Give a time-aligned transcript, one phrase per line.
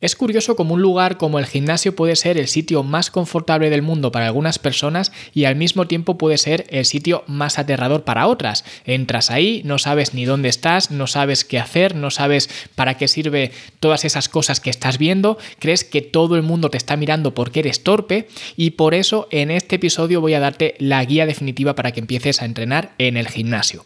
[0.00, 3.82] Es curioso como un lugar como el gimnasio puede ser el sitio más confortable del
[3.82, 8.28] mundo para algunas personas y al mismo tiempo puede ser el sitio más aterrador para
[8.28, 8.64] otras.
[8.84, 13.08] Entras ahí, no sabes ni dónde estás, no sabes qué hacer, no sabes para qué
[13.08, 13.50] sirve
[13.80, 17.58] todas esas cosas que estás viendo, crees que todo el mundo te está mirando porque
[17.58, 21.90] eres torpe y por eso en este episodio voy a darte la guía definitiva para
[21.90, 23.82] que empieces a entrenar en el gimnasio.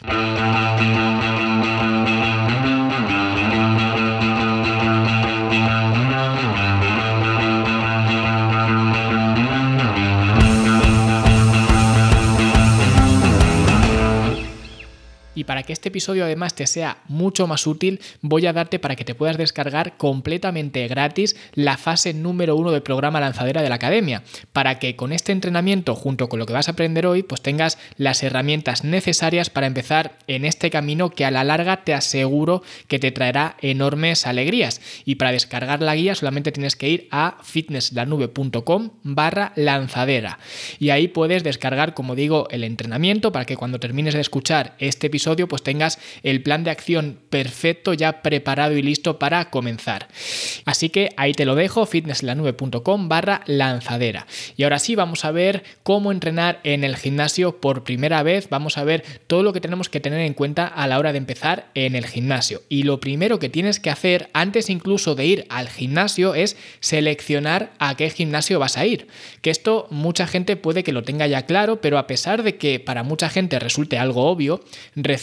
[15.43, 19.05] Para que este episodio además te sea mucho más útil, voy a darte para que
[19.05, 24.23] te puedas descargar completamente gratis la fase número uno del programa lanzadera de la academia,
[24.51, 27.77] para que con este entrenamiento junto con lo que vas a aprender hoy, pues tengas
[27.97, 32.99] las herramientas necesarias para empezar en este camino que a la larga te aseguro que
[32.99, 34.81] te traerá enormes alegrías.
[35.05, 40.39] Y para descargar la guía solamente tienes que ir a fitnesslanube.com barra lanzadera.
[40.79, 45.07] Y ahí puedes descargar, como digo, el entrenamiento para que cuando termines de escuchar este
[45.07, 50.07] episodio pues tengas el plan de acción perfecto ya preparado y listo para comenzar.
[50.65, 54.27] Así que ahí te lo dejo, fitnesslanube.com barra lanzadera.
[54.55, 58.49] Y ahora sí, vamos a ver cómo entrenar en el gimnasio por primera vez.
[58.49, 61.17] Vamos a ver todo lo que tenemos que tener en cuenta a la hora de
[61.17, 62.61] empezar en el gimnasio.
[62.69, 67.73] Y lo primero que tienes que hacer antes incluso de ir al gimnasio es seleccionar
[67.79, 69.07] a qué gimnasio vas a ir.
[69.41, 72.79] Que esto mucha gente puede que lo tenga ya claro, pero a pesar de que
[72.79, 74.63] para mucha gente resulte algo obvio,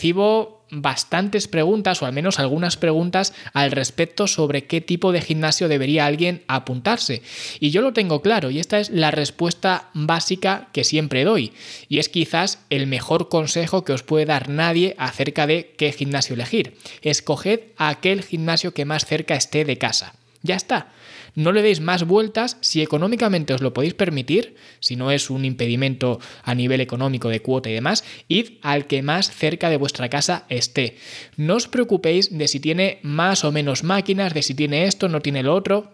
[0.01, 5.69] recibo bastantes preguntas o al menos algunas preguntas al respecto sobre qué tipo de gimnasio
[5.69, 7.20] debería alguien apuntarse.
[7.59, 11.53] Y yo lo tengo claro y esta es la respuesta básica que siempre doy.
[11.91, 16.33] Y es quizás el mejor consejo que os puede dar nadie acerca de qué gimnasio
[16.33, 16.79] elegir.
[17.03, 20.14] Escoged aquel gimnasio que más cerca esté de casa.
[20.42, 20.92] Ya está.
[21.34, 25.45] No le deis más vueltas si económicamente os lo podéis permitir, si no es un
[25.45, 30.08] impedimento a nivel económico de cuota y demás, id al que más cerca de vuestra
[30.08, 30.96] casa esté.
[31.36, 35.20] No os preocupéis de si tiene más o menos máquinas, de si tiene esto, no
[35.20, 35.92] tiene lo otro,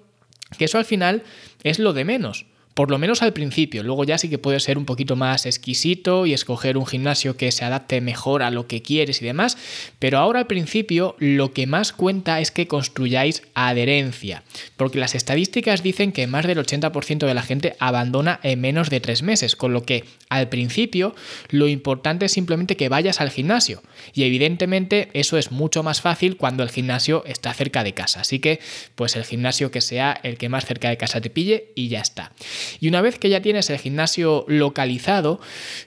[0.59, 1.23] que eso al final
[1.63, 2.47] es lo de menos.
[2.77, 6.27] Por lo menos al principio, luego ya sí que puede ser un poquito más exquisito
[6.27, 9.57] y escoger un gimnasio que se adapte mejor a lo que quieres y demás,
[9.99, 14.43] pero ahora al principio lo que más cuenta es que construyáis adherencia,
[14.77, 19.01] porque las estadísticas dicen que más del 80% de la gente abandona en menos de
[19.01, 21.15] tres meses, con lo que al principio
[21.49, 23.83] lo importante es simplemente que vayas al gimnasio
[24.13, 28.39] y evidentemente eso es mucho más fácil cuando el gimnasio está cerca de casa, así
[28.39, 28.61] que
[28.97, 32.03] pues el gimnasio que sea el que más cerca de casa te pille y ya
[32.03, 32.33] está.
[32.81, 35.41] Y una vez que ya tienes el gimnasio localizado,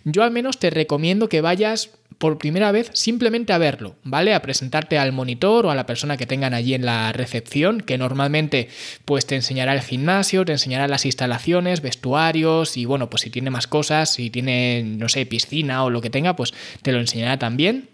[0.04, 4.34] yo al menos te recomiendo que vayas por primera vez simplemente a verlo, ¿vale?
[4.34, 7.98] A presentarte al monitor o a la persona que tengan allí en la recepción, que
[7.98, 8.68] normalmente
[9.06, 13.50] pues te enseñará el gimnasio, te enseñará las instalaciones, vestuarios y bueno, pues si tiene
[13.50, 17.40] más cosas, si tiene, no sé, piscina o lo que tenga, pues te lo enseñará
[17.40, 17.90] también.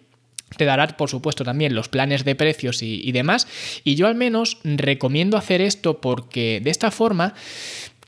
[0.58, 3.48] Te dará, por supuesto, también los planes de precios y, y demás.
[3.84, 7.34] Y yo al menos recomiendo hacer esto porque de esta forma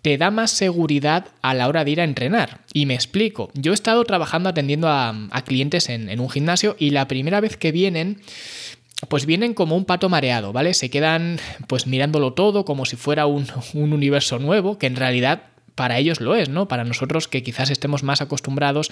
[0.08, 2.62] te da más seguridad a la hora de ir a entrenar.
[2.72, 3.52] Y me explico.
[3.56, 5.14] Yo he estado trabajando atendiendo a,
[5.46, 8.22] clientes en, un gimnasio y la primera vez que vienen
[9.10, 10.74] pues vienen como un pato mareado, ¿vale?
[10.76, 15.42] Se quedan pues mirándolo todo como si fuera un, un, universo nuevo, que en realidad
[15.78, 16.68] para ellos lo es, ¿no?
[16.68, 18.92] Para nosotros que quizás estemos más acostumbrados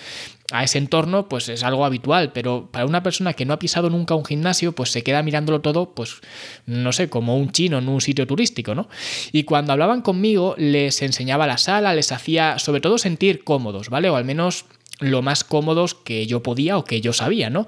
[0.52, 3.90] a ese entorno, pues es algo habitual, pero para una persona que no ha pisado
[3.90, 6.22] nunca un gimnasio, pues se queda mirándolo todo, pues
[6.68, 8.88] no sé, como un chino en un sitio turístico, ¿no?
[9.32, 14.12] Y cuando hablaban conmigo, les enseñaba la sala, les hacía sobre todo sentir cómodos, ¿vale?
[14.12, 14.66] O al menos
[15.00, 17.68] lo más cómodos que yo podía o que yo sabía, ¿no?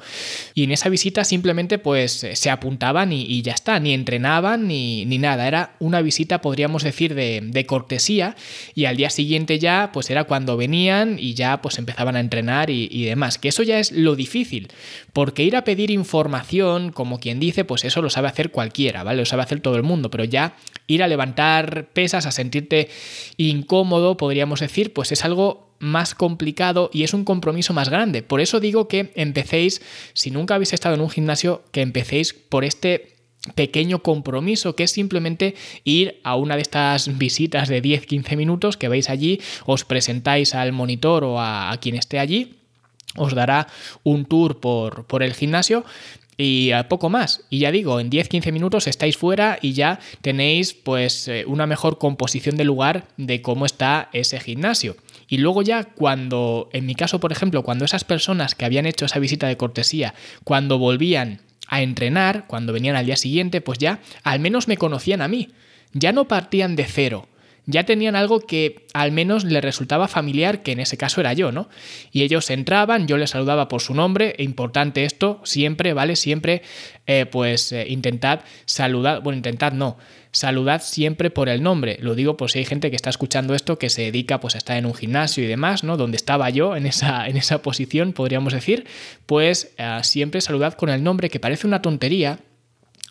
[0.54, 5.18] Y en esa visita simplemente pues se apuntaban y, ya está, ni entrenaban ni, ni,
[5.18, 8.36] nada, era una visita podríamos decir de, cortesía
[8.76, 12.70] y al día siguiente ya pues era cuando venían y ya pues empezaban a entrenar
[12.70, 14.70] y, y demás, que eso ya es lo difícil,
[15.12, 19.20] porque ir a pedir información, como quien dice, pues eso lo sabe hacer cualquiera, ¿vale?
[19.20, 20.56] Lo sabe hacer todo el mundo, pero ya
[20.88, 22.90] ir a levantar pesas, a sentirte
[23.36, 28.24] incómodo, podríamos decir, pues es algo más complicado y es un compromiso más grande.
[28.24, 29.82] Por eso digo que empecéis,
[30.14, 33.16] si nunca habéis estado en un gimnasio, que empecéis por este
[33.56, 38.90] pequeño compromiso que es simplemente ir a una de estas visitas de 10-15 minutos que
[38.90, 42.56] veis allí, os presentáis al monitor o a, quien esté allí,
[43.16, 43.68] os dará
[44.04, 45.86] un tour por, por el gimnasio
[46.38, 47.42] y poco más.
[47.50, 51.98] Y ya digo, en 10-15 minutos estáis fuera y ya tenéis pues eh, una mejor
[51.98, 54.96] composición del lugar de cómo está ese gimnasio.
[55.28, 59.06] Y luego ya cuando, en mi caso por ejemplo, cuando esas personas que habían hecho
[59.06, 60.14] esa visita de cortesía,
[60.44, 65.22] cuando volvían a entrenar, cuando venían al día siguiente, pues ya al menos me conocían
[65.22, 65.50] a mí.
[65.94, 67.28] Ya no partían de cero,
[67.68, 71.52] ya tenían algo que al menos les resultaba familiar, que en ese caso era yo,
[71.52, 71.70] ¿no?
[72.12, 76.16] Y ellos entraban, yo les saludaba por su nombre, e importante esto, siempre, ¿vale?
[76.16, 76.62] Siempre,
[77.06, 79.98] eh, pues eh, intentad saludar, bueno, intentad no,
[80.32, 81.98] saludad siempre por el nombre.
[82.00, 84.60] Lo digo por si hay gente que está escuchando esto que se dedica pues a
[84.60, 85.98] estar en un gimnasio y demás, ¿no?
[85.98, 88.86] Donde estaba yo en esa, en esa posición, podríamos decir,
[89.26, 92.40] pues eh, siempre saludad con el nombre, que parece una tontería,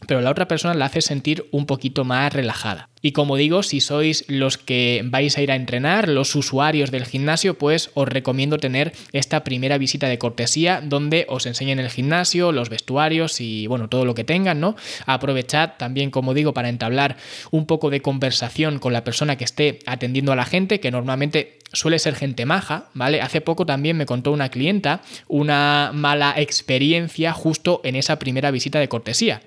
[0.06, 2.88] pero la otra persona la hace sentir un poquito más relajada.
[3.02, 7.04] Y como digo, si sois los que vais a ir a entrenar, los usuarios del
[7.04, 12.50] gimnasio, pues os recomiendo tener esta primera visita de cortesía donde os enseñen el gimnasio,
[12.50, 14.76] los vestuarios y bueno, todo lo que tengan, ¿no?
[15.06, 17.16] Aprovechad también, como digo, para entablar
[17.50, 21.58] un poco de conversación con la persona que esté atendiendo a la gente, que normalmente
[21.72, 23.20] suele ser gente maja, ¿vale?
[23.20, 28.78] Hace poco también me contó una clienta una mala experiencia justo en esa primera visita
[28.78, 29.42] de cortesía.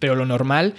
[0.00, 0.74] Pero lo normal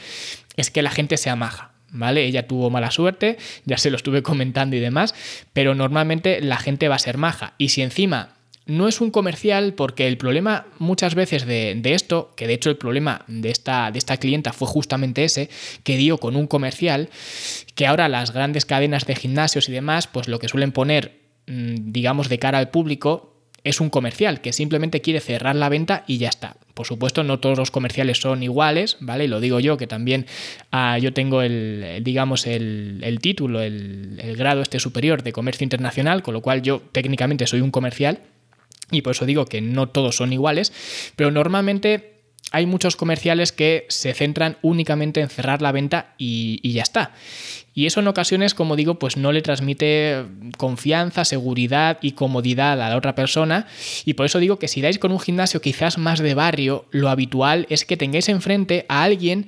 [0.55, 1.71] es que la gente sea maja.
[1.89, 2.25] ¿Vale?
[2.25, 5.15] Ella tuvo mala suerte, ya se lo estuve comentando y demás,
[5.53, 7.53] pero normalmente la gente va a ser maja.
[7.57, 8.37] Y si encima
[8.67, 12.77] no es un comercial, porque el problema muchas veces de, esto, que de hecho el
[12.77, 15.49] problema de esta, de esta clienta fue justamente ese,
[15.83, 17.09] que dio con un comercial,
[17.75, 21.91] que ahora las grandes cadenas de gimnasios y demás, pues lo que suelen poner, mm,
[21.93, 26.17] digamos, de cara al público, es un comercial que simplemente quiere cerrar la venta y
[26.17, 26.57] ya está.
[26.73, 29.25] Por supuesto, no todos los comerciales son iguales, ¿vale?
[29.25, 30.25] Y lo digo yo, que también
[30.71, 36.21] ah, yo tengo el, digamos, el, título, el, el grado este superior de comercio internacional,
[36.21, 38.19] con lo cual yo técnicamente soy un comercial.
[38.91, 40.71] Y por eso digo que no todos son iguales,
[41.15, 42.16] pero normalmente
[42.51, 47.11] hay muchos comerciales que se centran únicamente en cerrar la venta y, ya está.
[47.73, 50.23] Y eso en ocasiones, como digo, pues no le transmite
[50.57, 53.67] confianza, seguridad y comodidad a la otra persona.
[54.05, 57.09] Y por eso digo que si dais con un gimnasio quizás más de barrio, lo
[57.09, 59.47] habitual es que tengáis enfrente a alguien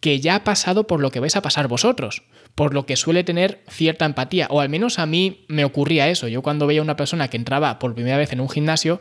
[0.00, 2.24] que ya ha pasado por lo que vais a pasar vosotros,
[2.56, 6.26] por lo que suele tener cierta empatía, o al menos a mí me ocurría eso.
[6.26, 9.00] Yo cuando veía a una persona que entraba por primera vez en un gimnasio,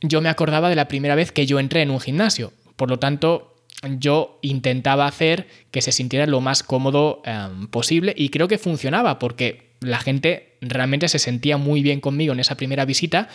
[0.00, 2.52] yo me acordaba de la primera vez que yo entré en un gimnasio.
[2.78, 3.56] Por lo tanto,
[3.98, 9.18] yo intentaba hacer que se sintiera lo más cómodo em, posible y creo que funcionaba
[9.18, 13.28] porque la gente realmente se sentía muy bien conmigo en esa primera visita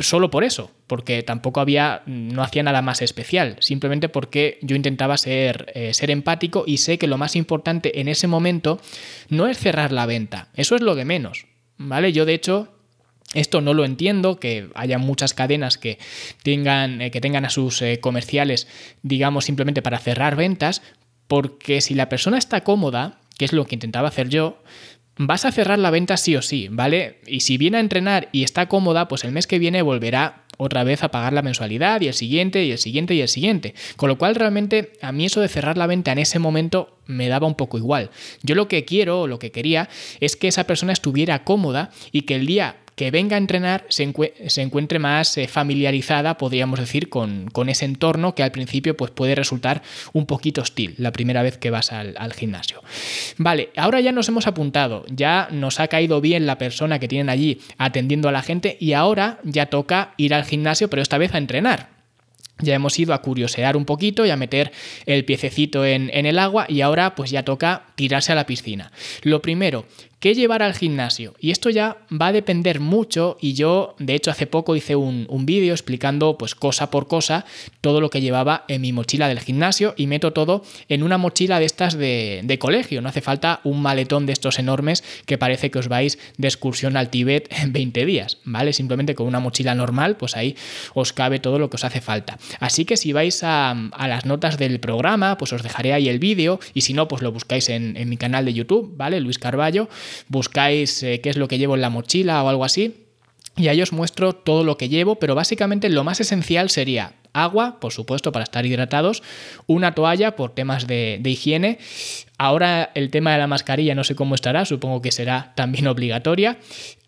[0.00, 5.16] solo por eso, porque tampoco había, no hacía nada más especial, simplemente porque yo intentaba
[5.16, 8.80] ser, eh, ser empático y sé que lo más importante en ese momento
[9.28, 11.46] no es cerrar la venta, eso es lo de menos,
[11.76, 12.12] ¿vale?
[12.12, 12.73] Yo de hecho
[13.34, 15.98] esto no lo entiendo, que haya muchas cadenas que
[16.42, 18.66] tengan, eh, que tengan a sus eh, comerciales,
[19.02, 20.82] digamos, simplemente para cerrar ventas,
[21.28, 24.62] porque si la persona está cómoda, que es lo que intentaba hacer yo,
[25.16, 27.18] vas a cerrar la venta sí o sí, ¿vale?
[27.26, 30.84] Y si viene a entrenar y está cómoda, pues el mes que viene volverá otra
[30.84, 33.74] vez a pagar la mensualidad y el siguiente y el siguiente y el siguiente.
[33.96, 37.28] Con lo cual realmente a mí eso de cerrar la venta en ese momento me
[37.28, 38.10] daba un poco igual.
[38.42, 39.88] Yo lo que quiero o lo que quería
[40.20, 44.04] es que esa persona estuviera cómoda y que el día que venga a entrenar se,
[44.62, 49.82] encuentre más eh, familiarizada, podríamos decir, con, ese entorno que al principio pues, puede resultar
[50.12, 52.82] un poquito hostil la primera vez que vas al, al, gimnasio.
[53.36, 57.28] Vale, ahora ya nos hemos apuntado, ya nos ha caído bien la persona que tienen
[57.28, 61.34] allí atendiendo a la gente y ahora ya toca ir al gimnasio, pero esta vez
[61.34, 61.94] a entrenar.
[62.60, 64.70] Ya hemos ido a curiosear un poquito y a meter
[65.06, 68.92] el piececito en, en, el agua y ahora pues ya toca tirarse a la piscina.
[69.22, 69.86] Lo primero,
[70.20, 71.34] ¿Qué llevar al gimnasio?
[71.38, 75.26] Y esto ya va a depender mucho y yo de hecho hace poco hice un,
[75.44, 77.44] vídeo explicando pues cosa por cosa
[77.82, 81.58] todo lo que llevaba en mi mochila del gimnasio y meto todo en una mochila
[81.58, 83.02] de estas de, de colegio.
[83.02, 86.96] No hace falta un maletón de estos enormes que parece que os vais de excursión
[86.96, 88.72] al Tíbet en 20 días, ¿vale?
[88.72, 90.56] Simplemente con una mochila normal pues ahí
[90.94, 92.38] os cabe todo lo que os hace falta.
[92.60, 96.18] Así que si vais a, a las notas del programa pues os dejaré ahí el
[96.18, 99.20] vídeo y si no pues lo buscáis en, en mi canal de YouTube, ¿vale?
[99.20, 99.88] Luis Carballo
[100.28, 103.04] buscáis eh, qué es lo que llevo en la mochila o algo así.
[103.56, 107.78] Y ahí os muestro todo lo que llevo, pero básicamente lo más esencial sería agua,
[107.80, 109.22] por supuesto, para estar hidratados,
[109.66, 111.78] una toalla por temas de, de, higiene.
[112.38, 116.58] Ahora el tema de la mascarilla no sé cómo estará, supongo que será también obligatoria.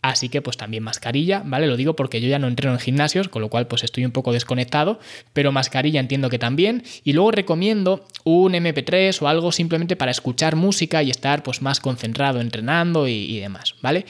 [0.09, 1.67] Así que pues también mascarilla, ¿vale?
[1.67, 4.13] Lo digo porque yo ya no entreno en gimnasios, con lo cual pues estoy un
[4.13, 5.01] poco desconectado,
[5.33, 6.85] pero mascarilla entiendo que también.
[7.03, 11.81] Y luego recomiendo un MP3 o algo simplemente para escuchar música y estar pues más
[11.81, 14.07] concentrado entrenando y, demás, ¿vale?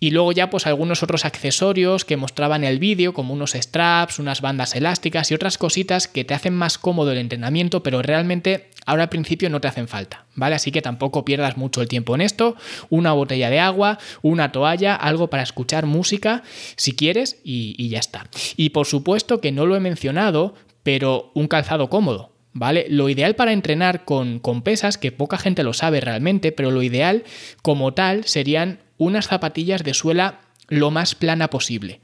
[0.00, 4.18] Y luego ya pues algunos otros accesorios que mostraban en el vídeo, como unos straps,
[4.18, 8.70] unas bandas elásticas y otras cositas que te hacen más cómodo el entrenamiento, pero realmente
[8.86, 10.54] ahora al principio no te hacen falta, ¿vale?
[10.54, 12.56] Así que tampoco pierdas mucho el tiempo en esto.
[12.88, 16.42] Una botella de agua, una toalla, algo para escuchar música
[16.76, 18.26] si quieres y, ya está.
[18.56, 22.32] Y por supuesto que no lo he mencionado, pero un calzado cómodo.
[22.52, 22.86] ¿vale?
[22.88, 26.82] Lo ideal para entrenar con, con pesas, que poca gente lo sabe realmente, pero lo
[26.82, 27.24] ideal
[27.60, 32.00] como tal serían unas zapatillas de suela lo más plana posible.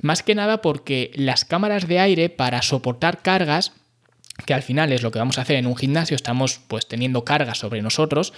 [0.00, 3.72] Más que nada porque las cámaras de aire para soportar cargas
[4.44, 7.24] que al final es lo que vamos a hacer en un gimnasio, estamos pues teniendo
[7.24, 8.32] cargas sobre nosotros,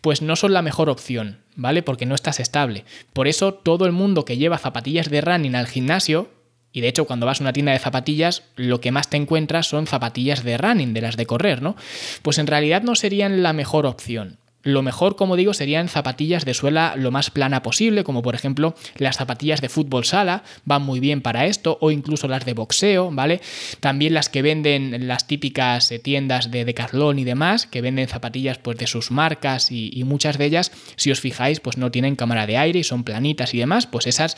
[0.00, 1.82] pues no son la mejor opción, ¿vale?
[1.82, 2.84] Porque no estás estable.
[3.12, 6.30] Por eso todo el mundo que lleva zapatillas de running al gimnasio,
[6.72, 9.68] y de hecho, cuando vas a una tienda de zapatillas, lo que más te encuentras
[9.68, 11.76] son zapatillas de running, de las de correr, ¿no?
[12.22, 14.38] Pues en realidad no serían la mejor opción.
[14.64, 18.74] Lo mejor, como digo, serían zapatillas de suela lo más plana posible, como por ejemplo
[18.96, 23.10] las zapatillas de fútbol sala, van muy bien para esto, o incluso las de boxeo,
[23.12, 23.42] ¿vale?
[23.80, 28.58] También las que venden las típicas eh, tiendas de Decathlon y demás, que venden zapatillas
[28.58, 32.16] pues de sus marcas y, y muchas de ellas, si os fijáis, pues no tienen
[32.16, 34.36] cámara de aire y son planitas y demás, pues esas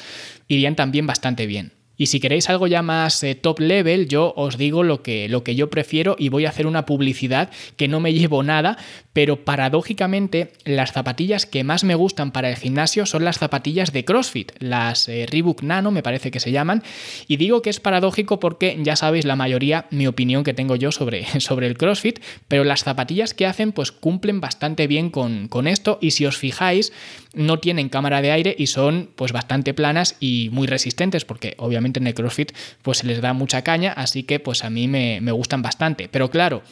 [0.48, 1.75] irían también bastante bien.
[1.96, 5.42] Y si queréis algo ya más eh, top level, yo os digo lo que, lo
[5.42, 8.76] que yo prefiero y voy a hacer una publicidad que no me llevo nada,
[9.12, 14.04] pero paradójicamente las zapatillas que más me gustan para el gimnasio son las zapatillas de
[14.04, 16.82] CrossFit, las eh, Reebok Nano me parece que se llaman,
[17.26, 20.92] y digo que es paradójico porque ya sabéis la mayoría mi opinión que tengo yo
[20.92, 25.66] sobre, sobre el CrossFit, pero las zapatillas que hacen pues cumplen bastante bien con, con
[25.66, 26.92] esto y si os fijáis
[27.32, 31.85] no tienen cámara de aire y son pues bastante planas y muy resistentes porque obviamente
[31.94, 32.52] en el CrossFit
[32.82, 36.08] pues se les da mucha caña, así que pues a mí me, me gustan bastante.
[36.08, 36.62] Pero claro,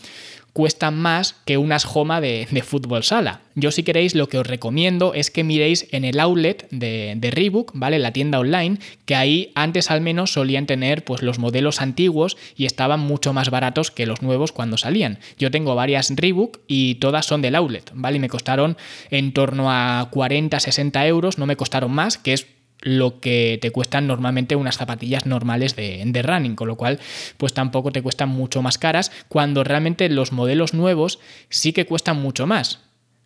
[0.54, 3.40] cuestan más que unas Homa de, fútbol sala.
[3.56, 7.30] Yo si queréis lo que os recomiendo es que miréis en el outlet de, de,
[7.30, 7.99] Reebok, ¿vale?
[7.99, 12.66] La tienda online, que ahí antes al menos solían tener pues los modelos antiguos y
[12.66, 15.18] estaban mucho más baratos que los nuevos cuando salían.
[15.38, 18.16] Yo tengo varias Reebok y todas son del outlet, ¿vale?
[18.16, 18.76] Y me costaron
[19.11, 22.47] en torno a 40, 60 euros, no me costaron más, que es
[22.81, 27.00] lo que te cuestan normalmente unas zapatillas normales de, running, con lo cual
[27.37, 32.21] pues tampoco te cuestan mucho más caras, cuando realmente los modelos nuevos sí que cuestan
[32.21, 32.81] mucho más,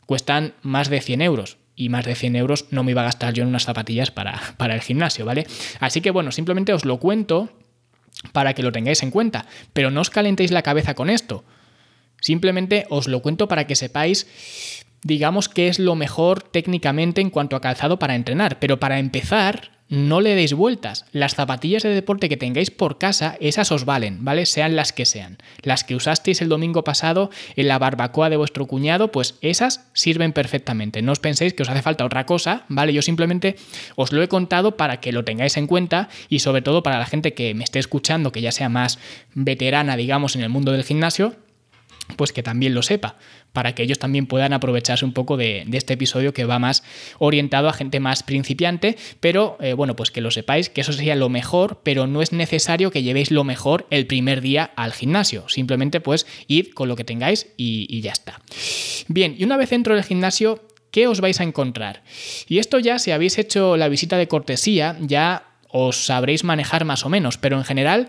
[0.07, 1.59] cuestan más de 100 euros.
[1.75, 4.41] Y más de 100 euros no me iba a gastar yo en unas zapatillas para,
[4.57, 5.47] para el gimnasio, ¿vale?
[5.79, 7.51] Así que bueno, simplemente os lo cuento
[8.33, 11.45] para que lo tengáis en cuenta, pero no os calentéis la cabeza con esto.
[12.29, 14.27] Simplemente os lo cuento para que sepáis
[15.03, 19.71] digamos que es lo mejor técnicamente en cuanto a calzado para entrenar, pero para empezar
[19.89, 21.07] no le deis vueltas.
[21.13, 24.45] Las zapatillas de deporte que tengáis por casa, esas os valen, ¿vale?
[24.45, 25.39] Sean las que sean.
[25.63, 30.35] Las que usasteis el domingo pasado en la barbacoa de vuestro cuñado, pues esas sirven
[30.35, 31.01] perfectamente.
[31.01, 32.93] No os penséis que os hace falta otra cosa, ¿vale?
[32.93, 33.57] Yo simplemente
[33.97, 37.07] os lo he contado para que lo tengáis en cuenta y sobre todo para la
[37.07, 38.99] gente que me esté escuchando, que ya sea más
[39.33, 41.35] veterana, digamos, en el mundo del gimnasio,
[42.17, 43.17] pues que también lo sepa,
[43.53, 46.83] para que ellos también puedan aprovecharse un poco de, este episodio que va más
[47.19, 51.17] orientado a gente más principiante, pero eh, bueno, pues que lo sepáis, que eso sería
[51.17, 55.49] lo mejor, pero no es necesario que llevéis lo mejor el primer día al gimnasio,
[55.49, 58.41] simplemente pues id con lo que tengáis y, y ya está.
[59.09, 62.03] Bien, y una vez dentro del gimnasio, ¿qué os vais a encontrar?
[62.49, 67.05] Y esto ya, si habéis hecho la visita de cortesía, ya os sabréis manejar más
[67.05, 68.09] o menos, pero en general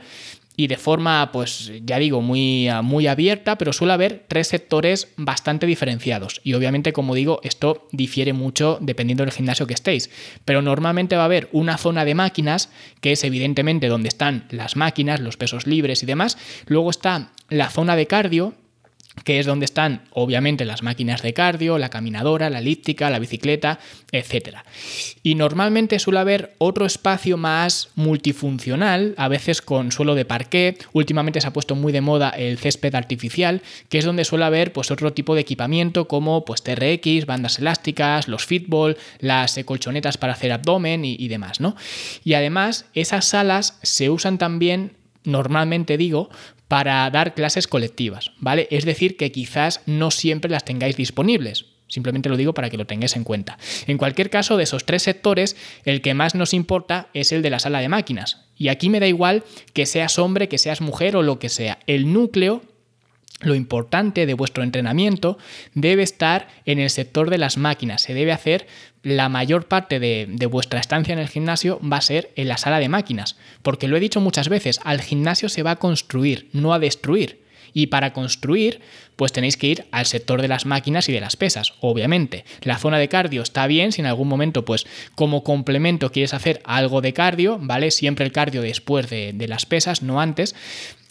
[0.59, 5.65] y de forma, pues ya digo, muy, muy abierta, pero suele haber tres sectores bastante
[5.65, 6.41] diferenciados.
[6.43, 10.09] Y obviamente, como digo, esto difiere mucho dependiendo del gimnasio que estéis.
[10.43, 14.75] Pero normalmente va a haber una zona de máquinas, que es evidentemente donde están las
[14.75, 16.37] máquinas, los pesos libres y demás.
[16.67, 18.53] Luego está la zona de cardio,
[19.23, 23.79] que es donde están obviamente las máquinas de cardio, la caminadora, la elíptica, la bicicleta,
[24.11, 24.57] etc.
[25.23, 31.41] Y normalmente suele haber otro espacio más multifuncional, a veces con suelo de parqué, últimamente
[31.41, 34.91] se ha puesto muy de moda el césped artificial, que es donde suele haber pues
[34.91, 40.51] otro tipo de equipamiento como pues TRX, bandas elásticas, los fitball, las colchonetas para hacer
[40.51, 41.75] abdomen y, y demás, ¿no?
[42.23, 44.99] Y además esas salas se usan también
[45.29, 46.29] normalmente digo,
[46.67, 48.67] para dar clases colectivas, ¿vale?
[48.71, 51.65] Es decir, que quizás no siempre las tengáis disponibles.
[51.87, 53.57] Simplemente lo digo para que lo tengáis en cuenta.
[53.87, 57.49] En cualquier caso, de esos tres sectores, el que más nos importa es el de
[57.49, 58.45] la sala de máquinas.
[58.55, 59.43] Y aquí me da igual
[59.73, 61.79] que seas hombre, que seas mujer o lo que sea.
[61.87, 62.61] El núcleo
[63.41, 65.37] lo importante de vuestro entrenamiento
[65.73, 68.01] debe estar en el sector de las máquinas.
[68.01, 68.67] Se debe hacer
[69.01, 72.79] la mayor parte de, vuestra estancia en el gimnasio va a ser en la sala
[72.79, 73.37] de máquinas.
[73.61, 77.47] Porque lo he dicho muchas veces, al gimnasio se va a construir, no a destruir.
[77.71, 78.81] Y para construir,
[79.15, 82.43] pues tenéis que ir al sector de las máquinas y de las pesas, obviamente.
[82.61, 86.61] La zona de cardio está bien, si en algún momento, pues como complemento quieres hacer
[86.65, 87.91] algo de cardio, ¿vale?
[87.91, 90.55] Siempre el cardio después de, de las pesas, no antes.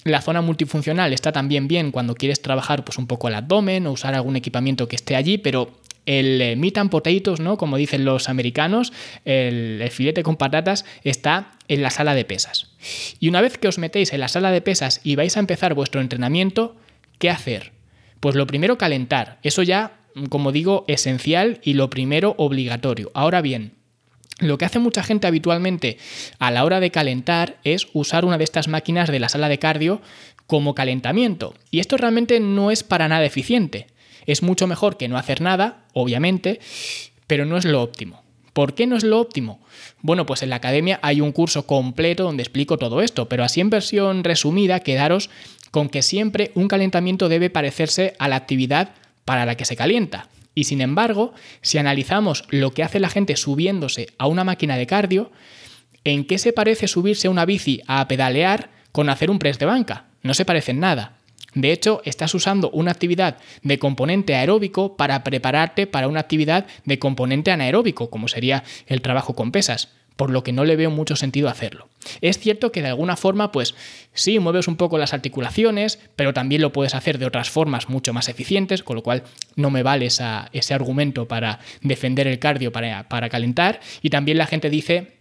[0.05, 3.93] La zona multifuncional está también bien cuando quieres trabajar pues un poco el abdomen o
[3.93, 5.71] usar algún equipamiento que esté allí, pero
[6.07, 7.59] el eh, meat and potatoes, ¿no?
[7.59, 8.93] Como dicen los americanos,
[9.27, 12.71] el, el, filete con patatas está en la sala de pesas.
[13.21, 15.75] Y una vez que os metéis en la sala de pesas y vais a empezar
[15.75, 16.77] vuestro entrenamiento,
[17.19, 17.73] ¿qué hacer?
[18.21, 19.39] Pues lo primero, calentar.
[19.43, 19.99] Eso ya,
[20.31, 23.11] como digo, esencial y lo primero, obligatorio.
[23.13, 23.75] Ahora bien,
[24.39, 25.99] lo que hace mucha gente habitualmente
[26.39, 29.59] a la hora de calentar es usar una de estas máquinas de la sala de
[29.59, 30.01] cardio
[30.47, 31.55] como calentamiento.
[31.71, 33.89] Y esto realmente no es para nada eficiente.
[34.27, 36.61] Es mucho mejor que no hacer nada, obviamente,
[37.27, 38.23] pero no es lo óptimo.
[38.53, 39.61] ¿Por qué no es lo óptimo?
[40.01, 43.61] Bueno, pues en la academia hay un curso completo donde explico todo esto, pero así
[43.61, 45.31] en versión resumida quedaros
[45.71, 48.91] con que siempre un calentamiento debe parecerse a la actividad
[49.25, 50.29] para la que se calienta.
[50.59, 54.89] Y sin embargo, si analizamos lo que hace la gente subiéndose a una máquina de
[54.89, 55.31] cardio,
[56.03, 59.67] ¿en qué se parece subirse a una bici a pedalear con hacer un press de
[59.67, 60.07] banca?
[60.25, 61.17] No se parecen nada.
[61.55, 66.99] De hecho, estás usando una actividad de componente aeróbico para prepararte para una actividad de
[66.99, 71.15] componente anaeróbico, como sería el trabajo con pesas por lo que no le veo mucho
[71.15, 71.89] sentido hacerlo.
[72.21, 73.77] Es cierto que de alguna forma, pues
[74.13, 78.13] sí, mueves un poco las articulaciones, pero también lo puedes hacer de otras formas mucho
[78.13, 79.23] más eficientes, con lo cual
[79.55, 83.79] no me vale ese argumento para defender el cardio para, calentar.
[84.03, 85.19] Y también la gente dice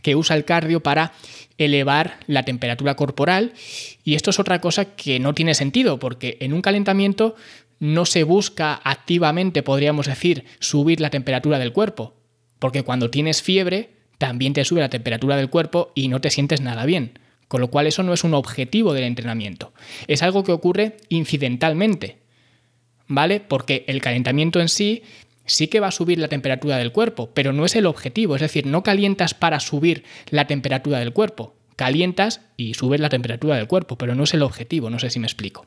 [0.00, 1.12] que usa el cardio para
[1.58, 3.52] elevar la temperatura corporal
[4.04, 7.34] y esto es otra cosa que no tiene sentido porque en un calentamiento
[7.78, 12.14] no se busca activamente, podríamos decir, subir la temperatura del cuerpo,
[12.58, 16.60] porque cuando tienes fiebre también te sube la temperatura del cuerpo y no te sientes
[16.60, 17.18] nada bien.
[17.48, 19.72] Con lo cual eso no es un objetivo del entrenamiento.
[20.08, 22.18] Es algo que ocurre incidentalmente.
[23.08, 23.40] ¿Vale?
[23.40, 25.02] Porque el calentamiento en sí
[25.46, 28.34] sí que va a subir la temperatura del cuerpo, pero no es el objetivo.
[28.34, 33.56] Es decir, no calientas para subir la temperatura del cuerpo calientas y subes la temperatura
[33.56, 35.64] del cuerpo, pero no es el objetivo, no sé si me explico.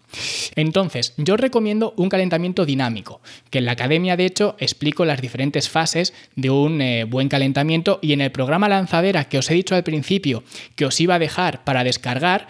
[0.55, 5.69] Entonces, yo recomiendo un calentamiento dinámico, que en la academia de hecho explico las diferentes
[5.69, 9.73] fases de un eh, buen calentamiento y en el programa lanzadera que os he dicho
[9.73, 10.43] al principio
[10.75, 12.47] que os iba a dejar para descargar,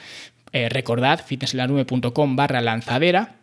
[0.51, 3.37] eh, recordad fitnesslanube.com barra lanzadera,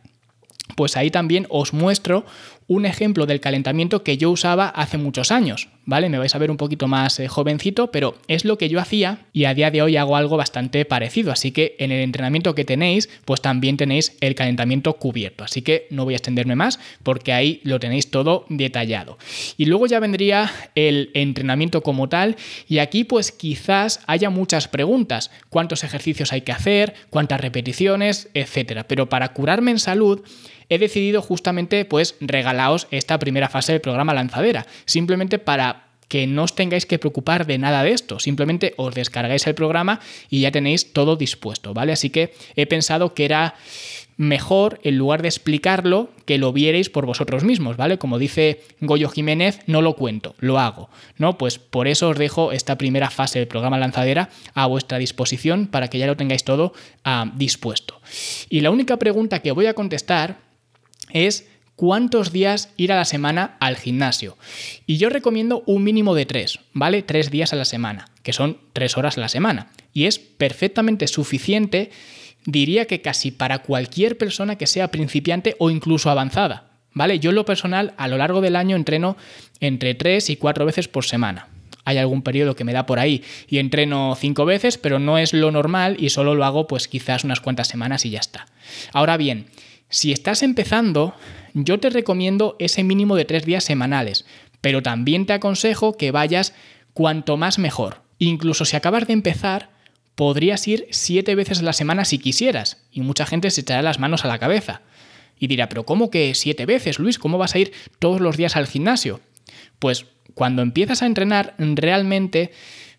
[0.76, 2.26] pues ahí también os muestro
[2.70, 6.08] un ejemplo del calentamiento que yo usaba hace muchos años, ¿vale?
[6.08, 9.26] Me vais a ver un poquito más eh, jovencito, pero es lo que yo hacía
[9.32, 12.64] y a día de hoy hago algo bastante parecido, así que en el entrenamiento que
[12.64, 17.32] tenéis, pues también tenéis el calentamiento cubierto, así que no voy a extenderme más porque
[17.32, 19.18] ahí lo tenéis todo detallado.
[19.56, 22.36] Y luego ya vendría el entrenamiento como tal
[22.68, 28.86] y aquí pues quizás haya muchas preguntas, cuántos ejercicios hay que hacer, cuántas repeticiones, etcétera,
[28.86, 30.22] pero para curarme en salud
[30.70, 32.16] he decidido justamente pues
[32.90, 37.56] esta primera fase del programa lanzadera, simplemente para que no os tengáis que preocupar de
[37.56, 41.92] nada de esto, simplemente os descargáis el programa y ya tenéis todo dispuesto, ¿vale?
[41.92, 43.54] Así que he pensado que era
[44.16, 47.96] mejor, en lugar de explicarlo, que lo vierais por vosotros mismos, ¿vale?
[47.96, 51.38] Como dice Goyo Jiménez, no lo cuento, lo hago, ¿no?
[51.38, 55.88] Pues por eso os dejo esta primera fase del programa lanzadera a vuestra disposición para
[55.88, 58.00] que ya lo tengáis todo ah, dispuesto.
[58.50, 60.40] Y la única pregunta que voy a contestar
[61.12, 61.49] es
[61.80, 64.36] cuántos días ir a la semana al gimnasio.
[64.84, 67.00] Y yo recomiendo un mínimo de tres, ¿vale?
[67.00, 69.68] Tres días a la semana, que son tres horas a la semana.
[69.94, 71.90] Y es perfectamente suficiente,
[72.44, 76.68] diría que casi para cualquier persona que sea principiante o incluso avanzada.
[76.92, 77.18] ¿Vale?
[77.18, 79.16] Yo en lo personal a lo largo del año entreno
[79.60, 81.48] entre tres y cuatro veces por semana.
[81.86, 85.32] Hay algún periodo que me da por ahí y entreno cinco veces, pero no es
[85.32, 88.48] lo normal y solo lo hago pues quizás unas cuantas semanas y ya está.
[88.92, 89.46] Ahora bien,
[89.88, 91.14] si estás empezando,
[91.54, 94.24] yo te recomiendo ese mínimo de tres días semanales,
[94.60, 96.54] pero también te aconsejo que vayas
[96.94, 98.02] cuanto más mejor.
[98.18, 99.70] Incluso si acabas de empezar,
[100.14, 103.98] podrías ir siete veces a la semana si quisieras, y mucha gente se echará las
[103.98, 104.82] manos a la cabeza.
[105.38, 107.18] Y dirá, pero ¿cómo que siete veces, Luis?
[107.18, 109.20] ¿Cómo vas a ir todos los días al gimnasio?
[109.78, 112.52] Pues cuando empiezas a entrenar, realmente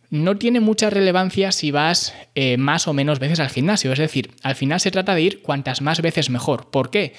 [0.10, 3.94] no tiene mucha relevancia si vas eh, más o menos veces al gimnasio.
[3.94, 6.70] Es decir, al final se trata de ir cuantas más veces mejor.
[6.70, 7.14] ¿Por qué?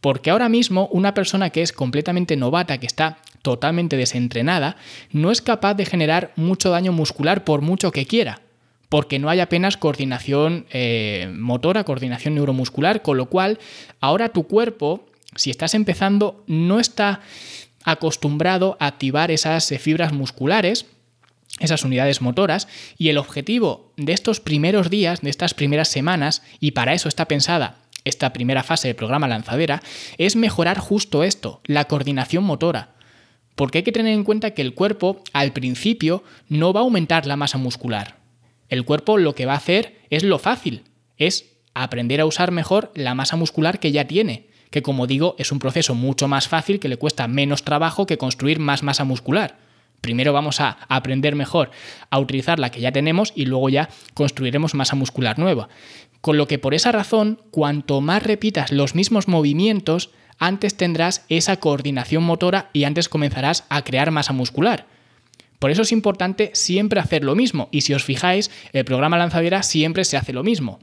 [0.00, 4.76] Porque ahora mismo una persona que es completamente novata, que está totalmente desentrenada,
[5.12, 8.42] no es capaz de generar mucho daño muscular por mucho que quiera.
[8.88, 13.58] Porque no hay apenas coordinación eh, motora, coordinación neuromuscular, con lo cual
[14.00, 17.20] ahora tu cuerpo, si estás empezando, no está
[17.84, 20.86] acostumbrado a activar esas eh, fibras musculares
[21.60, 26.72] esas unidades motoras y el objetivo de estos primeros días, de estas primeras semanas, y
[26.72, 29.82] para eso está pensada esta primera fase del programa lanzadera,
[30.18, 32.94] es mejorar justo esto, la coordinación motora.
[33.54, 37.26] Porque hay que tener en cuenta que el cuerpo al principio no va a aumentar
[37.26, 38.16] la masa muscular.
[38.68, 40.84] El cuerpo lo que va a hacer es lo fácil,
[41.16, 45.52] es aprender a usar mejor la masa muscular que ya tiene, que como digo es
[45.52, 49.58] un proceso mucho más fácil que le cuesta menos trabajo que construir más masa muscular.
[50.00, 51.70] Primero vamos a aprender mejor
[52.10, 55.68] a utilizar la que ya tenemos y luego ya construiremos masa muscular nueva.
[56.20, 61.58] Con lo que por esa razón, cuanto más repitas los mismos movimientos, antes tendrás esa
[61.58, 64.86] coordinación motora y antes comenzarás a crear masa muscular.
[65.58, 69.62] Por eso es importante siempre hacer lo mismo y si os fijáis, el programa lanzadera
[69.62, 70.78] siempre se hace lo mismo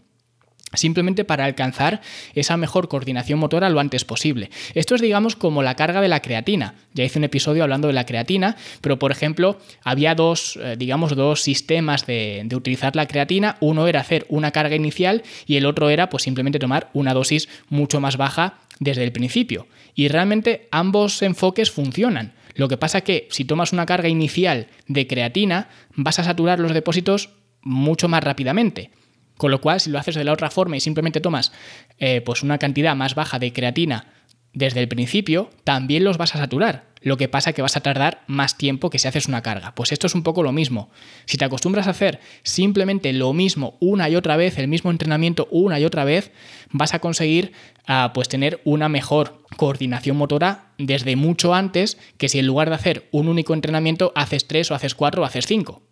[0.77, 2.01] simplemente para alcanzar
[2.33, 4.49] esa mejor coordinación motora lo antes posible.
[4.73, 6.75] Esto es, digamos, como la carga de la creatina.
[6.93, 11.15] Ya hice un episodio hablando de la creatina, pero por ejemplo, había dos, eh, digamos,
[11.15, 13.57] dos sistemas de, utilizar la creatina.
[13.59, 17.49] Uno era hacer una carga inicial y el otro era, pues, simplemente tomar una dosis
[17.69, 19.67] mucho más baja desde el principio.
[19.93, 22.33] Y realmente ambos enfoques funcionan.
[22.55, 26.73] Lo que pasa que si tomas una carga inicial de creatina, vas a saturar los
[26.73, 27.29] depósitos
[27.61, 28.91] mucho más rápidamente.
[29.37, 31.51] Con lo cual, si lo haces de la otra forma y simplemente tomas
[31.99, 34.07] eh, pues una cantidad más baja de creatina
[34.53, 36.85] desde el principio, también los vas a saturar.
[37.01, 39.75] Lo que pasa es que vas a tardar más tiempo que si haces una carga.
[39.75, 40.89] Pues esto es un poco lo mismo.
[41.25, 45.47] Si te acostumbras a hacer simplemente lo mismo una y otra vez, el mismo entrenamiento
[45.51, 46.31] una y otra vez,
[46.71, 47.51] vas a conseguir
[47.85, 52.75] ah, pues tener una mejor coordinación motora desde mucho antes que si en lugar de
[52.75, 55.83] hacer un único entrenamiento haces tres o haces cuatro o haces cinco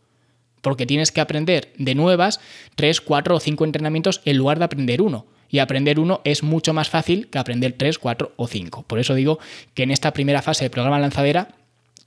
[0.64, 2.40] porque tienes que aprender de nuevas
[2.74, 5.28] tres, cuatro o cinco entrenamientos en lugar de aprender uno.
[5.50, 8.82] Y aprender uno es mucho más fácil que aprender tres, cuatro o cinco.
[8.88, 9.38] Por eso digo
[9.76, 11.50] que en esta primera fase del programa lanzadera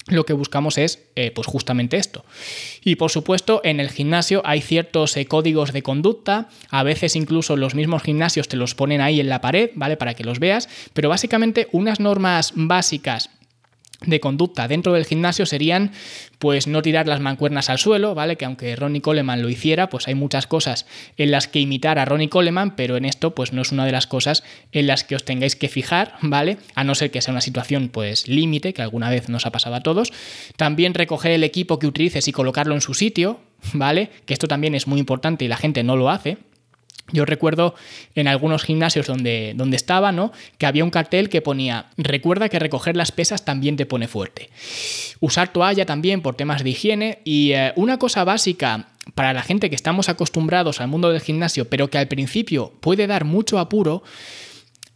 [0.08, 2.24] lo que buscamos es eh, pues justamente esto.
[2.82, 7.56] Y por supuesto, en el gimnasio hay ciertos eh, códigos de conducta, a veces incluso
[7.56, 9.96] los mismos gimnasios te los ponen ahí en la pared, ¿vale?
[9.96, 13.30] Para que los veas, pero básicamente unas normas básicas
[14.04, 15.92] de conducta dentro del gimnasio serían
[16.38, 18.36] pues no tirar las mancuernas al suelo, ¿vale?
[18.36, 22.04] Que aunque Ronnie Coleman lo hiciera, pues hay muchas cosas en las que imitar a
[22.04, 25.16] Ronnie Coleman, pero en esto pues no es una de las cosas en las que
[25.16, 26.58] os tengáis que fijar, ¿vale?
[26.74, 29.76] A no ser que sea una situación pues límite, que alguna vez nos ha pasado
[29.76, 30.12] a todos.
[30.56, 33.40] También recoger el equipo que utilices y colocarlo en su sitio,
[33.72, 34.10] ¿vale?
[34.26, 36.38] Que esto también es muy importante y la gente no lo hace.
[37.12, 37.74] Yo recuerdo
[38.14, 40.32] en algunos gimnasios donde, donde estaba, ¿no?
[40.58, 44.50] Que había un cartel que ponía, recuerda que recoger las pesas también te pone fuerte.
[45.20, 49.70] Usar toalla también por temas de higiene y eh, una cosa básica para la gente
[49.70, 54.02] que estamos acostumbrados al mundo del gimnasio, pero que al principio puede dar mucho apuro,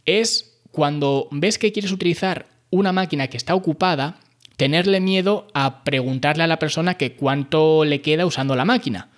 [0.05, 4.19] es cuando ves que quieres utilizar una máquina que está ocupada,
[4.57, 9.09] tenerle miedo a preguntarle a la persona que cuánto le queda usando la máquina.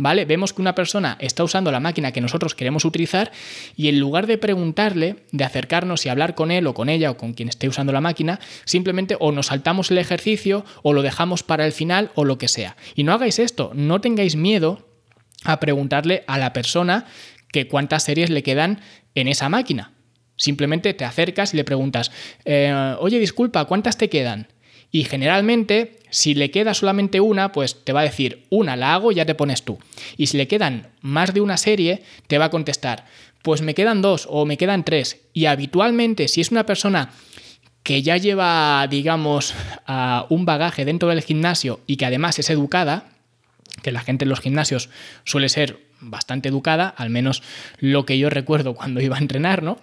[0.00, 0.24] ¿Vale?
[0.24, 3.32] Vemos que una persona está usando la máquina que nosotros queremos utilizar
[3.76, 7.18] y en lugar de preguntarle, de acercarnos y hablar con él o con ella o
[7.18, 11.42] con quien esté usando la máquina, simplemente o nos saltamos el ejercicio o lo dejamos
[11.42, 12.78] para el final o lo que sea.
[12.94, 14.88] Y no hagáis esto, no tengáis miedo
[15.44, 17.04] a preguntarle a la persona
[17.52, 18.80] que cuántas series le quedan
[19.14, 19.92] en esa máquina.
[20.36, 22.10] Simplemente te acercas y le preguntas,
[22.46, 24.48] eh, oye, disculpa, ¿cuántas te quedan?
[24.92, 29.12] Y generalmente, si le queda solamente una, pues te va a decir, una la hago
[29.12, 29.78] ya te pones tú.
[30.16, 33.06] Y si le quedan más de una serie, te va a contestar,
[33.42, 35.20] pues me quedan dos o me quedan tres.
[35.32, 37.12] Y habitualmente, si es una persona
[37.82, 39.54] que ya lleva, digamos,
[40.28, 43.12] un bagaje dentro del gimnasio y que además es educada,
[43.82, 44.90] que la gente en los gimnasios
[45.24, 47.42] suele ser bastante educada, al menos
[47.78, 49.78] lo que yo recuerdo cuando iba a entrenar, ¿no?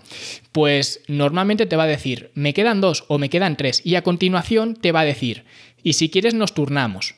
[0.51, 4.01] Pues normalmente te va a decir, me quedan dos o me quedan tres, y a
[4.01, 5.45] continuación te va a decir,
[5.83, 7.15] y si quieres nos turnamos.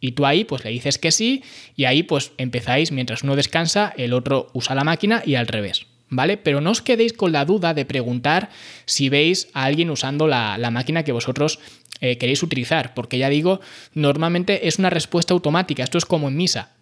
[0.00, 1.42] Y tú ahí pues le dices que sí,
[1.74, 5.86] y ahí pues empezáis, mientras uno descansa, el otro usa la máquina y al revés.
[6.10, 6.38] ¿Vale?
[6.38, 8.48] Pero no os quedéis con la duda de preguntar
[8.86, 11.58] si veis a alguien usando la, máquina que vosotros
[12.00, 13.60] eh, queréis utilizar, porque ya digo,
[13.92, 16.72] normalmente es una respuesta automática, esto es como en misa,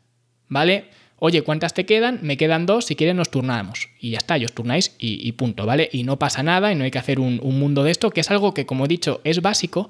[0.47, 0.91] ¿vale?
[1.19, 2.19] Oye, ¿cuántas te quedan?
[2.23, 3.89] Me quedan dos, si quieren nos turnamos.
[3.99, 5.89] Y ya está, y os turnáis y, punto, ¿vale?
[5.93, 8.21] Y no pasa nada y no hay que hacer un, un, mundo de esto, que
[8.21, 9.89] es algo que, como he dicho, es básico,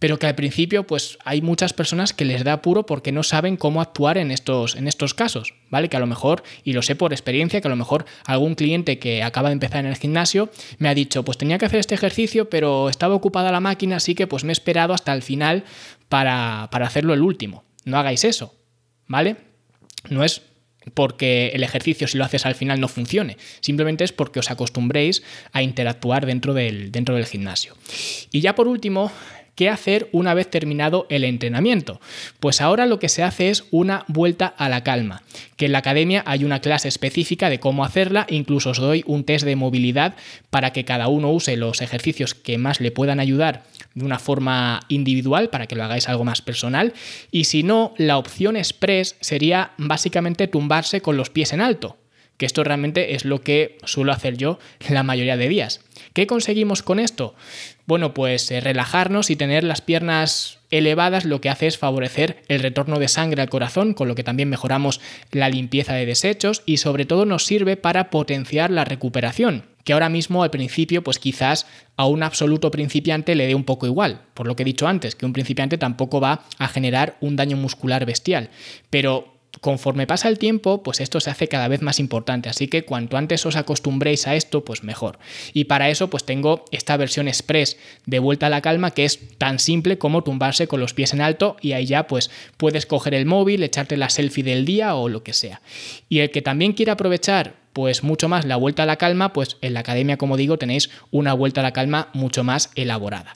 [0.00, 3.56] pero que al principio, pues hay muchas personas que les da apuro porque no saben
[3.56, 5.88] cómo actuar en estos, en estos casos, ¿vale?
[5.88, 8.98] Que a lo mejor, y lo sé por experiencia, que a lo mejor algún cliente
[8.98, 11.94] que acaba de empezar en el gimnasio me ha dicho, pues tenía que hacer este
[11.94, 15.64] ejercicio, pero estaba ocupada la máquina, así que pues me he esperado hasta el final
[16.08, 17.64] para, para hacerlo el último.
[17.84, 18.54] No hagáis eso,
[19.06, 19.49] ¿vale?
[20.08, 20.42] No es
[20.94, 25.22] porque el ejercicio si lo haces al final no funcione, simplemente es porque os acostumbréis
[25.52, 27.76] a interactuar dentro del, dentro del gimnasio.
[28.32, 29.12] Y ya por último,
[29.60, 32.00] ¿Qué hacer una vez terminado el entrenamiento?
[32.38, 35.22] Pues ahora lo que se hace es una vuelta a la calma,
[35.56, 39.24] que en la academia hay una clase específica de cómo hacerla, incluso os doy un
[39.24, 40.14] test de movilidad
[40.48, 44.80] para que cada uno use los ejercicios que más le puedan ayudar de una forma
[44.88, 46.92] individual para que lo hagáis algo más personal
[47.30, 51.98] y si no, la opción express sería básicamente tumbarse con los pies en alto
[52.40, 55.82] que esto realmente es lo que suelo hacer yo la mayoría de días.
[56.14, 57.34] ¿Qué conseguimos con esto?
[57.84, 62.60] Bueno, pues eh, relajarnos y tener las piernas elevadas lo que hace es favorecer el
[62.60, 65.00] retorno de sangre al corazón, con lo que también mejoramos
[65.32, 70.08] la limpieza de desechos y sobre todo nos sirve para potenciar la recuperación que ahora
[70.08, 74.46] mismo al principio pues quizás a un absoluto principiante le dé un poco igual, por
[74.46, 78.04] lo que he dicho antes, que un principiante tampoco va a generar un daño muscular
[78.04, 78.50] bestial,
[78.90, 82.84] pero conforme pasa el tiempo, pues esto se hace cada vez más importante, así que
[82.84, 85.18] cuanto antes os acostumbréis a esto, pues mejor.
[85.52, 89.18] Y para eso pues tengo esta versión express de vuelta a la calma que es
[89.38, 93.14] tan simple como tumbarse con los pies en alto y ahí ya pues puedes coger
[93.14, 95.60] el móvil, echarte la selfie del día o lo que sea.
[96.08, 99.56] Y el que también quiera aprovechar pues mucho más la vuelta a la calma, pues
[99.60, 103.34] en la academia, como digo, tenéis una vuelta a la calma mucho más elaborada.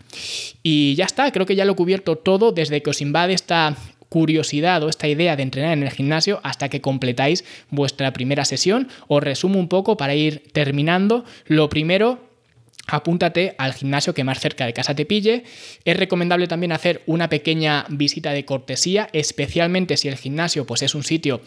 [0.62, 3.76] Y ya está, creo que ya lo he cubierto todo desde que os invade esta
[4.14, 8.86] curiosidad o esta idea de entrenar en el gimnasio hasta que completáis vuestra primera sesión.
[9.08, 11.24] Os resumo un poco para ir terminando.
[11.48, 12.20] Lo primero,
[12.86, 15.42] apúntate al gimnasio que más cerca de casa te pille.
[15.84, 20.94] Es recomendable también hacer una pequeña visita de cortesía, especialmente si el gimnasio pues, es
[20.94, 21.40] un sitio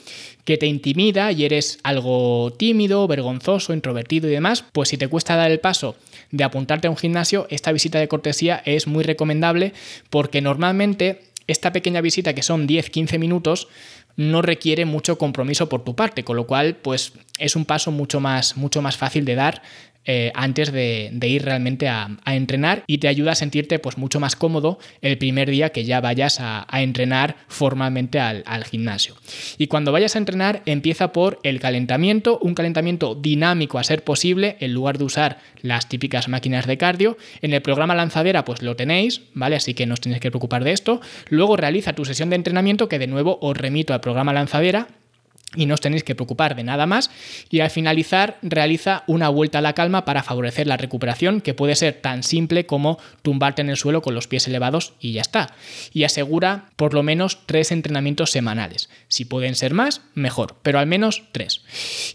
[0.43, 5.38] que te intimida y eres algo tímido, vergonzoso, introvertido y demás, pues si te cuesta
[5.38, 5.95] dar el paso
[6.32, 9.71] de apuntarte a un gimnasio, esta visita de cortesía es muy recomendable
[10.10, 13.67] porque normalmente esta pequeña visita, que son 10-15 minutos,
[14.15, 18.19] no requiere mucho compromiso por tu parte, con lo cual, pues es un paso mucho
[18.19, 19.62] más, mucho más fácil de dar
[20.08, 24.36] eh, antes de, ir realmente a, entrenar y te ayuda a sentirte pues mucho más
[24.36, 29.15] cómodo el primer día que ya vayas a, entrenar formalmente al, al, gimnasio.
[29.58, 34.56] Y cuando vayas a entrenar empieza por el calentamiento, un calentamiento dinámico a ser posible
[34.60, 37.17] en lugar de usar las típicas máquinas de cardio.
[37.41, 39.58] En el programa lanzadera pues lo tenéis, ¿vale?
[39.58, 41.02] Así que no os tenéis que preocupar de esto.
[41.30, 44.88] Luego realiza tu sesión de entrenamiento que de nuevo os remito al programa lanzadera
[45.55, 47.10] y no os tenéis que preocupar de nada más.
[47.49, 51.75] Y al finalizar realiza una vuelta a la calma para favorecer la recuperación, que puede
[51.75, 55.53] ser tan simple como tumbarte en el suelo con los pies elevados y ya está.
[55.93, 58.89] Y asegura por lo menos tres entrenamientos semanales.
[59.07, 61.62] Si pueden ser más, mejor, pero al menos tres.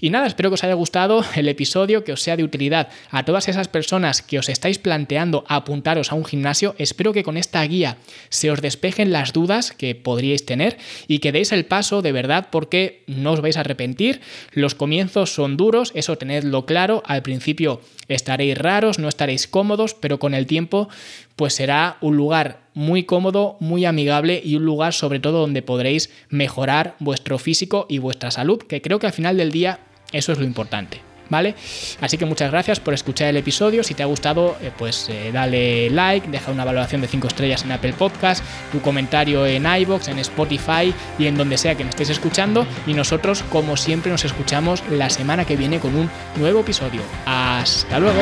[0.01, 3.25] Y nada, espero que os haya gustado el episodio, que os sea de utilidad a
[3.25, 6.75] todas esas personas que os estáis planteando apuntaros a un gimnasio.
[6.77, 7.97] Espero que con esta guía
[8.29, 10.77] se os despejen las dudas que podríais tener
[11.09, 14.21] y que deis el paso de verdad porque no os vais a arrepentir.
[14.53, 17.03] Los comienzos son duros, eso tenedlo claro.
[17.07, 20.89] Al principio estaréis raros, no estaréis cómodos, pero con el tiempo
[21.37, 26.11] pues será un lugar muy cómodo, muy amigable y un lugar sobre todo donde podréis
[26.29, 29.81] mejorar vuestro físico y vuestra salud, que creo que al final del día
[30.13, 31.12] eso es lo importante.
[31.33, 31.57] ¿Vale?
[32.01, 33.83] Así que muchas gracias por escuchar el episodio.
[33.83, 37.65] Si te ha gustado, eh, pues eh, dale like, deja una valoración de 5 estrellas
[37.65, 41.91] en Apple Podcast, tu comentario en iBox, en Spotify y en donde sea que me
[41.91, 42.67] estés escuchando.
[42.87, 47.01] Y nosotros, como siempre, nos escuchamos la semana que viene con un nuevo episodio.
[47.27, 48.21] Hasta luego.